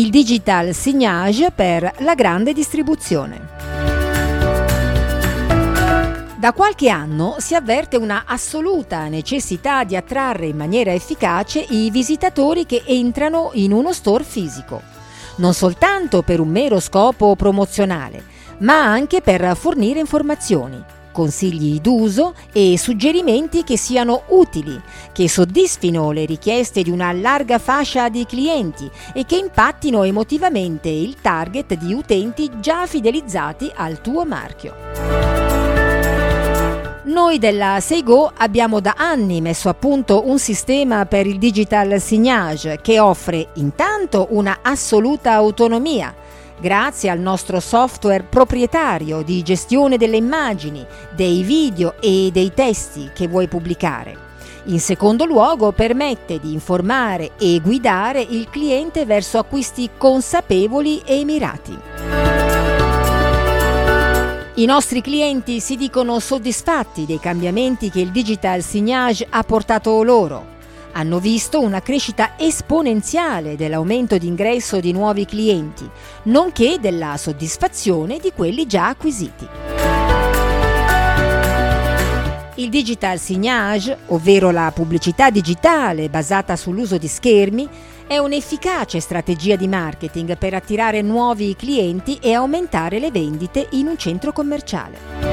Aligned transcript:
il 0.00 0.08
digital 0.08 0.72
signage 0.72 1.50
per 1.50 1.92
la 1.98 2.14
grande 2.14 2.54
distribuzione. 2.54 3.48
Da 6.38 6.54
qualche 6.54 6.88
anno 6.88 7.36
si 7.36 7.54
avverte 7.54 7.98
una 7.98 8.22
assoluta 8.24 9.08
necessità 9.08 9.84
di 9.84 9.96
attrarre 9.96 10.46
in 10.46 10.56
maniera 10.56 10.94
efficace 10.94 11.66
i 11.68 11.90
visitatori 11.90 12.64
che 12.64 12.82
entrano 12.86 13.50
in 13.52 13.74
uno 13.74 13.92
store 13.92 14.24
fisico, 14.24 14.80
non 15.36 15.52
soltanto 15.52 16.22
per 16.22 16.40
un 16.40 16.48
mero 16.48 16.80
scopo 16.80 17.36
promozionale, 17.36 18.24
ma 18.60 18.82
anche 18.82 19.20
per 19.20 19.54
fornire 19.54 20.00
informazioni, 20.00 20.82
consigli 21.12 21.80
d'uso 21.80 22.34
e 22.52 22.76
suggerimenti 22.78 23.64
che 23.64 23.76
siano 23.76 24.22
utili, 24.28 24.80
che 25.12 25.28
soddisfino 25.28 26.10
le 26.10 26.24
richieste 26.24 26.82
di 26.82 26.90
una 26.90 27.12
larga 27.12 27.58
fascia 27.58 28.08
di 28.08 28.26
clienti 28.26 28.90
e 29.12 29.24
che 29.24 29.36
impattino 29.36 30.04
emotivamente 30.04 30.88
il 30.88 31.16
target 31.20 31.74
di 31.74 31.92
utenti 31.92 32.50
già 32.60 32.86
fidelizzati 32.86 33.70
al 33.74 34.00
tuo 34.00 34.24
marchio. 34.24 34.74
Noi 37.02 37.38
della 37.38 37.80
Seigo 37.80 38.30
abbiamo 38.36 38.78
da 38.78 38.94
anni 38.96 39.40
messo 39.40 39.68
a 39.68 39.74
punto 39.74 40.28
un 40.28 40.38
sistema 40.38 41.06
per 41.06 41.26
il 41.26 41.38
digital 41.38 42.00
signage 42.00 42.78
che 42.80 43.00
offre 43.00 43.48
intanto 43.54 44.28
una 44.30 44.58
assoluta 44.62 45.32
autonomia 45.32 46.14
grazie 46.60 47.08
al 47.08 47.18
nostro 47.18 47.58
software 47.58 48.24
proprietario 48.24 49.22
di 49.22 49.42
gestione 49.42 49.96
delle 49.96 50.16
immagini, 50.16 50.86
dei 51.14 51.42
video 51.42 51.94
e 52.00 52.30
dei 52.32 52.52
testi 52.52 53.10
che 53.14 53.26
vuoi 53.26 53.48
pubblicare. 53.48 54.28
In 54.64 54.78
secondo 54.78 55.24
luogo 55.24 55.72
permette 55.72 56.38
di 56.38 56.52
informare 56.52 57.32
e 57.38 57.60
guidare 57.60 58.20
il 58.20 58.48
cliente 58.50 59.06
verso 59.06 59.38
acquisti 59.38 59.88
consapevoli 59.96 61.00
e 61.04 61.24
mirati. 61.24 61.78
I 64.54 64.64
nostri 64.66 65.00
clienti 65.00 65.58
si 65.60 65.76
dicono 65.76 66.18
soddisfatti 66.18 67.06
dei 67.06 67.18
cambiamenti 67.18 67.88
che 67.88 68.00
il 68.00 68.10
digital 68.10 68.62
signage 68.62 69.26
ha 69.30 69.42
portato 69.42 70.02
loro. 70.02 70.58
Hanno 70.92 71.18
visto 71.20 71.60
una 71.60 71.80
crescita 71.80 72.32
esponenziale 72.36 73.56
dell'aumento 73.56 74.18
di 74.18 74.26
ingresso 74.26 74.80
di 74.80 74.92
nuovi 74.92 75.24
clienti, 75.24 75.88
nonché 76.24 76.78
della 76.80 77.16
soddisfazione 77.16 78.18
di 78.18 78.32
quelli 78.34 78.66
già 78.66 78.88
acquisiti. 78.88 79.48
Il 82.56 82.68
digital 82.68 83.18
signage, 83.18 83.96
ovvero 84.08 84.50
la 84.50 84.70
pubblicità 84.74 85.30
digitale 85.30 86.10
basata 86.10 86.56
sull'uso 86.56 86.98
di 86.98 87.08
schermi, 87.08 87.66
è 88.06 88.18
un'efficace 88.18 89.00
strategia 89.00 89.56
di 89.56 89.68
marketing 89.68 90.36
per 90.36 90.52
attirare 90.52 91.00
nuovi 91.00 91.54
clienti 91.56 92.18
e 92.20 92.34
aumentare 92.34 92.98
le 92.98 93.10
vendite 93.10 93.68
in 93.70 93.86
un 93.86 93.96
centro 93.96 94.32
commerciale. 94.32 95.29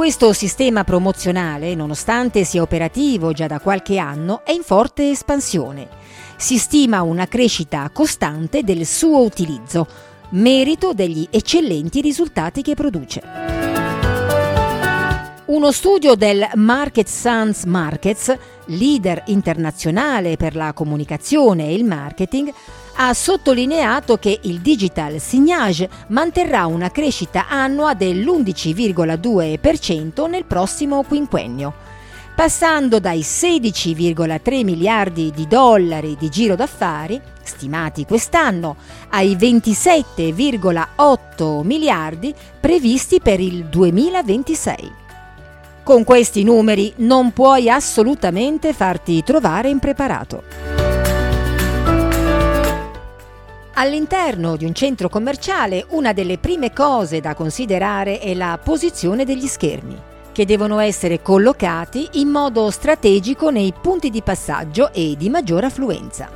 Questo 0.00 0.32
sistema 0.32 0.82
promozionale, 0.82 1.74
nonostante 1.74 2.44
sia 2.44 2.62
operativo 2.62 3.32
già 3.32 3.46
da 3.46 3.60
qualche 3.60 3.98
anno, 3.98 4.46
è 4.46 4.50
in 4.50 4.62
forte 4.62 5.10
espansione. 5.10 5.88
Si 6.38 6.56
stima 6.56 7.02
una 7.02 7.26
crescita 7.26 7.90
costante 7.92 8.62
del 8.62 8.86
suo 8.86 9.22
utilizzo, 9.22 9.86
merito 10.30 10.94
degli 10.94 11.28
eccellenti 11.30 12.00
risultati 12.00 12.62
che 12.62 12.72
produce. 12.72 13.22
Uno 15.44 15.70
studio 15.70 16.14
del 16.14 16.48
Market 16.54 17.06
Sans 17.06 17.64
Markets, 17.64 18.34
leader 18.68 19.24
internazionale 19.26 20.38
per 20.38 20.56
la 20.56 20.72
comunicazione 20.72 21.66
e 21.66 21.74
il 21.74 21.84
marketing, 21.84 22.50
ha 23.02 23.14
sottolineato 23.14 24.18
che 24.18 24.40
il 24.42 24.60
digital 24.60 25.18
signage 25.20 25.88
manterrà 26.08 26.66
una 26.66 26.90
crescita 26.90 27.48
annua 27.48 27.94
dell'11,2% 27.94 30.28
nel 30.28 30.44
prossimo 30.44 31.02
quinquennio, 31.02 31.72
passando 32.34 33.00
dai 33.00 33.20
16,3 33.20 34.64
miliardi 34.64 35.32
di 35.34 35.46
dollari 35.46 36.14
di 36.18 36.28
giro 36.28 36.56
d'affari 36.56 37.18
stimati 37.42 38.04
quest'anno 38.04 38.76
ai 39.08 39.34
27,8 39.34 41.64
miliardi 41.64 42.34
previsti 42.60 43.22
per 43.22 43.40
il 43.40 43.64
2026. 43.64 44.98
Con 45.82 46.04
questi 46.04 46.44
numeri 46.44 46.92
non 46.96 47.32
puoi 47.32 47.70
assolutamente 47.70 48.74
farti 48.74 49.22
trovare 49.22 49.70
impreparato. 49.70 50.79
All'interno 53.74 54.56
di 54.56 54.64
un 54.64 54.74
centro 54.74 55.08
commerciale 55.08 55.86
una 55.90 56.12
delle 56.12 56.38
prime 56.38 56.72
cose 56.72 57.20
da 57.20 57.34
considerare 57.34 58.18
è 58.18 58.34
la 58.34 58.58
posizione 58.62 59.24
degli 59.24 59.46
schermi, 59.46 59.96
che 60.32 60.44
devono 60.44 60.80
essere 60.80 61.22
collocati 61.22 62.08
in 62.14 62.28
modo 62.28 62.70
strategico 62.70 63.50
nei 63.50 63.72
punti 63.80 64.10
di 64.10 64.22
passaggio 64.22 64.92
e 64.92 65.14
di 65.16 65.30
maggiore 65.30 65.66
affluenza. 65.66 66.28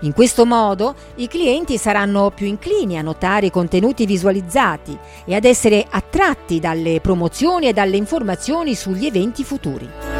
In 0.00 0.12
questo 0.12 0.44
modo 0.44 0.94
i 1.16 1.28
clienti 1.28 1.78
saranno 1.78 2.30
più 2.30 2.46
inclini 2.46 2.98
a 2.98 3.02
notare 3.02 3.46
i 3.46 3.50
contenuti 3.50 4.04
visualizzati 4.04 4.96
e 5.24 5.34
ad 5.34 5.44
essere 5.44 5.86
attratti 5.88 6.60
dalle 6.60 7.00
promozioni 7.00 7.68
e 7.68 7.72
dalle 7.72 7.96
informazioni 7.96 8.74
sugli 8.74 9.06
eventi 9.06 9.44
futuri. 9.44 10.17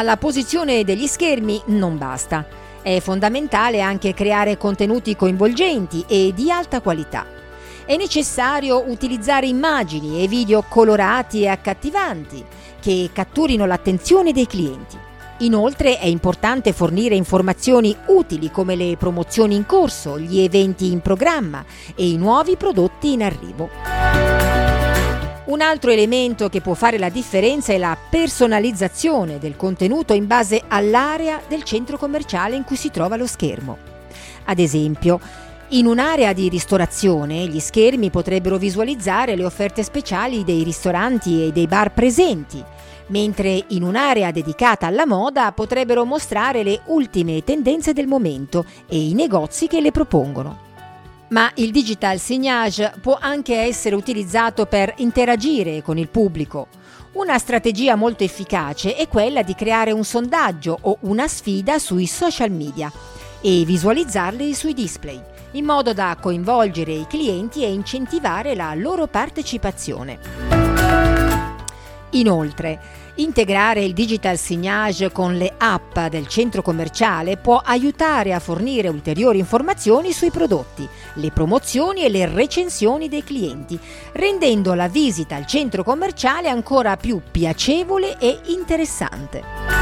La 0.00 0.16
posizione 0.16 0.84
degli 0.84 1.06
schermi 1.06 1.60
non 1.66 1.98
basta. 1.98 2.46
È 2.80 2.98
fondamentale 3.00 3.82
anche 3.82 4.14
creare 4.14 4.56
contenuti 4.56 5.14
coinvolgenti 5.14 6.02
e 6.08 6.32
di 6.34 6.50
alta 6.50 6.80
qualità. 6.80 7.26
È 7.84 7.94
necessario 7.96 8.88
utilizzare 8.88 9.46
immagini 9.46 10.22
e 10.22 10.28
video 10.28 10.64
colorati 10.66 11.42
e 11.42 11.48
accattivanti 11.48 12.42
che 12.80 13.10
catturino 13.12 13.66
l'attenzione 13.66 14.32
dei 14.32 14.46
clienti. 14.46 14.96
Inoltre 15.40 15.98
è 15.98 16.06
importante 16.06 16.72
fornire 16.72 17.14
informazioni 17.14 17.94
utili 18.06 18.50
come 18.50 18.74
le 18.74 18.96
promozioni 18.96 19.54
in 19.54 19.66
corso, 19.66 20.18
gli 20.18 20.40
eventi 20.40 20.90
in 20.90 21.00
programma 21.00 21.64
e 21.94 22.08
i 22.08 22.16
nuovi 22.16 22.56
prodotti 22.56 23.12
in 23.12 23.22
arrivo. 23.22 24.41
Un 25.52 25.60
altro 25.60 25.90
elemento 25.90 26.48
che 26.48 26.62
può 26.62 26.72
fare 26.72 26.96
la 26.96 27.10
differenza 27.10 27.74
è 27.74 27.76
la 27.76 27.94
personalizzazione 28.08 29.38
del 29.38 29.54
contenuto 29.54 30.14
in 30.14 30.26
base 30.26 30.62
all'area 30.66 31.42
del 31.46 31.62
centro 31.62 31.98
commerciale 31.98 32.56
in 32.56 32.64
cui 32.64 32.76
si 32.76 32.90
trova 32.90 33.16
lo 33.16 33.26
schermo. 33.26 33.76
Ad 34.46 34.58
esempio, 34.58 35.20
in 35.68 35.84
un'area 35.84 36.32
di 36.32 36.48
ristorazione 36.48 37.46
gli 37.48 37.60
schermi 37.60 38.08
potrebbero 38.08 38.56
visualizzare 38.56 39.36
le 39.36 39.44
offerte 39.44 39.82
speciali 39.82 40.42
dei 40.42 40.62
ristoranti 40.62 41.44
e 41.44 41.52
dei 41.52 41.66
bar 41.66 41.92
presenti, 41.92 42.64
mentre 43.08 43.62
in 43.68 43.82
un'area 43.82 44.30
dedicata 44.30 44.86
alla 44.86 45.04
moda 45.04 45.52
potrebbero 45.52 46.06
mostrare 46.06 46.62
le 46.62 46.80
ultime 46.86 47.44
tendenze 47.44 47.92
del 47.92 48.06
momento 48.06 48.64
e 48.88 48.98
i 48.98 49.12
negozi 49.12 49.66
che 49.66 49.82
le 49.82 49.90
propongono. 49.90 50.71
Ma 51.32 51.50
il 51.54 51.70
digital 51.70 52.18
signage 52.18 52.92
può 53.00 53.16
anche 53.18 53.56
essere 53.56 53.94
utilizzato 53.94 54.66
per 54.66 54.92
interagire 54.98 55.80
con 55.80 55.96
il 55.96 56.08
pubblico. 56.08 56.68
Una 57.12 57.38
strategia 57.38 57.94
molto 57.94 58.22
efficace 58.22 58.94
è 58.96 59.08
quella 59.08 59.42
di 59.42 59.54
creare 59.54 59.92
un 59.92 60.04
sondaggio 60.04 60.76
o 60.82 60.98
una 61.00 61.26
sfida 61.28 61.78
sui 61.78 62.06
social 62.06 62.50
media 62.50 62.92
e 63.40 63.64
visualizzarli 63.64 64.52
sui 64.52 64.74
display, 64.74 65.20
in 65.52 65.64
modo 65.64 65.94
da 65.94 66.18
coinvolgere 66.20 66.92
i 66.92 67.06
clienti 67.08 67.64
e 67.64 67.72
incentivare 67.72 68.54
la 68.54 68.74
loro 68.74 69.06
partecipazione. 69.06 70.51
Inoltre, 72.12 73.02
Integrare 73.16 73.84
il 73.84 73.92
digital 73.92 74.38
signage 74.38 75.12
con 75.12 75.36
le 75.36 75.52
app 75.58 75.98
del 76.08 76.26
centro 76.28 76.62
commerciale 76.62 77.36
può 77.36 77.60
aiutare 77.62 78.32
a 78.32 78.40
fornire 78.40 78.88
ulteriori 78.88 79.38
informazioni 79.38 80.12
sui 80.12 80.30
prodotti, 80.30 80.88
le 81.14 81.30
promozioni 81.30 82.04
e 82.04 82.08
le 82.08 82.24
recensioni 82.24 83.10
dei 83.10 83.22
clienti, 83.22 83.78
rendendo 84.12 84.72
la 84.72 84.88
visita 84.88 85.36
al 85.36 85.46
centro 85.46 85.84
commerciale 85.84 86.48
ancora 86.48 86.96
più 86.96 87.20
piacevole 87.30 88.16
e 88.18 88.40
interessante. 88.46 89.81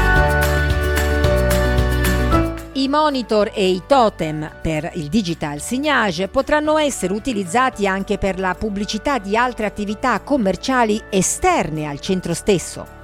I 2.81 2.87
monitor 2.87 3.51
e 3.53 3.69
i 3.69 3.83
totem 3.85 4.53
per 4.59 4.89
il 4.95 5.07
digital 5.07 5.61
signage 5.61 6.29
potranno 6.29 6.79
essere 6.79 7.13
utilizzati 7.13 7.85
anche 7.85 8.17
per 8.17 8.39
la 8.39 8.55
pubblicità 8.55 9.19
di 9.19 9.37
altre 9.37 9.67
attività 9.67 10.19
commerciali 10.21 10.99
esterne 11.11 11.85
al 11.85 11.99
centro 11.99 12.33
stesso. 12.33 12.99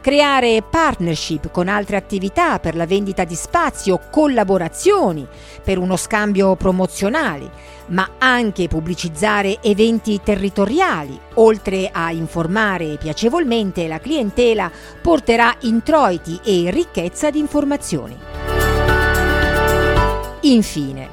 creare 0.00 0.62
partnership 0.62 1.50
con 1.50 1.66
altre 1.68 1.96
attività 1.96 2.58
per 2.58 2.74
la 2.76 2.86
vendita 2.86 3.24
di 3.24 3.34
spazio, 3.34 4.00
collaborazioni 4.10 5.26
per 5.62 5.76
uno 5.76 5.96
scambio 5.96 6.54
promozionale, 6.54 7.50
ma 7.86 8.12
anche 8.16 8.68
pubblicizzare 8.68 9.60
eventi 9.60 10.20
territoriali, 10.22 11.18
oltre 11.34 11.90
a 11.92 12.12
informare 12.12 12.96
piacevolmente 12.96 13.88
la 13.88 13.98
clientela, 13.98 14.70
porterà 15.02 15.54
introiti 15.62 16.40
e 16.44 16.70
ricchezza 16.70 17.30
di 17.30 17.40
informazioni. 17.40 18.49
Infine, 20.50 21.08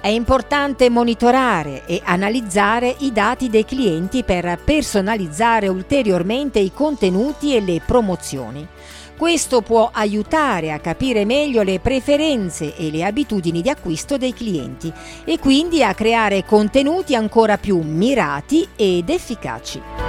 è 0.00 0.08
importante 0.08 0.90
monitorare 0.90 1.86
e 1.86 2.00
analizzare 2.02 2.96
i 3.00 3.12
dati 3.12 3.48
dei 3.48 3.64
clienti 3.64 4.24
per 4.24 4.58
personalizzare 4.64 5.68
ulteriormente 5.68 6.58
i 6.58 6.72
contenuti 6.72 7.54
e 7.54 7.60
le 7.60 7.80
promozioni. 7.86 8.66
Questo 9.16 9.60
può 9.60 9.90
aiutare 9.92 10.72
a 10.72 10.80
capire 10.80 11.24
meglio 11.24 11.62
le 11.62 11.78
preferenze 11.78 12.74
e 12.74 12.90
le 12.90 13.04
abitudini 13.04 13.62
di 13.62 13.68
acquisto 13.68 14.16
dei 14.16 14.34
clienti 14.34 14.92
e 15.24 15.38
quindi 15.38 15.84
a 15.84 15.94
creare 15.94 16.44
contenuti 16.44 17.14
ancora 17.14 17.58
più 17.58 17.80
mirati 17.82 18.66
ed 18.74 19.08
efficaci. 19.08 19.99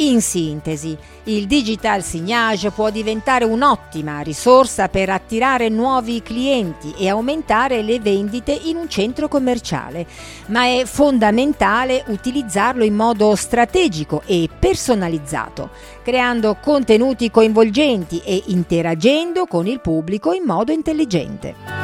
In 0.00 0.22
sintesi, 0.22 0.96
il 1.24 1.46
digital 1.46 2.02
signage 2.02 2.70
può 2.70 2.88
diventare 2.88 3.44
un'ottima 3.44 4.20
risorsa 4.20 4.88
per 4.88 5.10
attirare 5.10 5.68
nuovi 5.68 6.22
clienti 6.22 6.94
e 6.96 7.10
aumentare 7.10 7.82
le 7.82 8.00
vendite 8.00 8.58
in 8.64 8.76
un 8.76 8.88
centro 8.88 9.28
commerciale, 9.28 10.06
ma 10.46 10.64
è 10.64 10.84
fondamentale 10.86 12.02
utilizzarlo 12.06 12.82
in 12.82 12.94
modo 12.94 13.34
strategico 13.34 14.22
e 14.24 14.48
personalizzato, 14.58 15.68
creando 16.02 16.56
contenuti 16.62 17.30
coinvolgenti 17.30 18.22
e 18.24 18.42
interagendo 18.46 19.44
con 19.44 19.66
il 19.66 19.80
pubblico 19.80 20.32
in 20.32 20.44
modo 20.46 20.72
intelligente. 20.72 21.79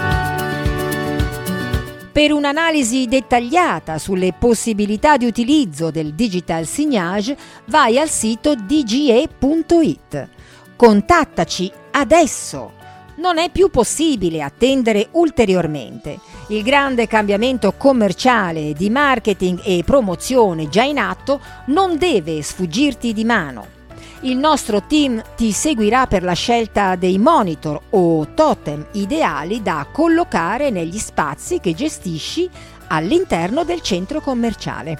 Per 2.16 2.32
un'analisi 2.32 3.04
dettagliata 3.08 3.98
sulle 3.98 4.32
possibilità 4.32 5.18
di 5.18 5.26
utilizzo 5.26 5.90
del 5.90 6.14
digital 6.14 6.64
signage 6.64 7.36
vai 7.66 7.98
al 7.98 8.08
sito 8.08 8.54
dge.it. 8.54 10.28
Contattaci 10.76 11.70
adesso! 11.90 12.72
Non 13.16 13.36
è 13.36 13.50
più 13.50 13.68
possibile 13.68 14.40
attendere 14.40 15.08
ulteriormente. 15.10 16.18
Il 16.48 16.62
grande 16.62 17.06
cambiamento 17.06 17.72
commerciale 17.72 18.72
di 18.72 18.88
marketing 18.88 19.60
e 19.62 19.82
promozione 19.84 20.70
già 20.70 20.84
in 20.84 20.96
atto 20.96 21.38
non 21.66 21.98
deve 21.98 22.40
sfuggirti 22.40 23.12
di 23.12 23.26
mano. 23.26 23.75
Il 24.20 24.38
nostro 24.38 24.82
team 24.82 25.22
ti 25.36 25.52
seguirà 25.52 26.06
per 26.06 26.22
la 26.22 26.32
scelta 26.32 26.96
dei 26.96 27.18
monitor 27.18 27.80
o 27.90 28.26
totem 28.32 28.86
ideali 28.92 29.62
da 29.62 29.86
collocare 29.92 30.70
negli 30.70 30.98
spazi 30.98 31.60
che 31.60 31.74
gestisci 31.74 32.48
all'interno 32.88 33.62
del 33.62 33.82
centro 33.82 34.22
commerciale. 34.22 34.98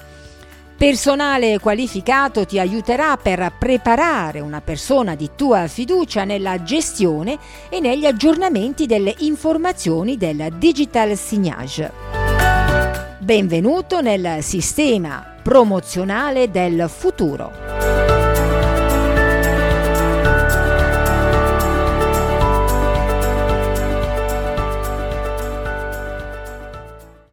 Personale 0.76 1.58
qualificato 1.58 2.44
ti 2.44 2.58
aiuterà 2.58 3.16
per 3.16 3.54
preparare 3.58 4.40
una 4.40 4.60
persona 4.60 5.14
di 5.14 5.30
tua 5.34 5.66
fiducia 5.66 6.24
nella 6.24 6.62
gestione 6.62 7.38
e 7.70 7.80
negli 7.80 8.04
aggiornamenti 8.04 8.84
delle 8.84 9.14
informazioni 9.20 10.19
del 10.19 10.52
digital 10.58 11.16
signage. 11.16 11.90
Benvenuto 13.19 14.02
nel 14.02 14.42
sistema 14.42 15.24
promozionale 15.42 16.50
del 16.50 16.90
futuro. 16.94 17.65